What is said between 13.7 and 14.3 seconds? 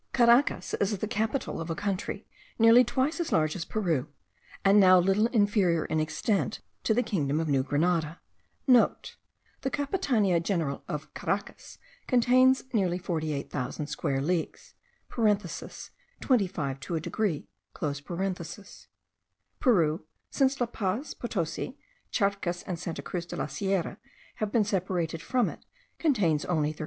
square